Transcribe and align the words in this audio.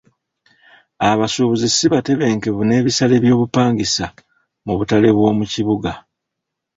Abasubuzi 1.09 1.67
si 1.69 1.85
batebenkevu 1.93 2.61
n'ebisale 2.65 3.15
by'obupangisa 3.23 4.05
mu 4.65 4.73
butale 4.77 5.09
bw'omu 5.15 5.43
kibuga. 5.51 5.91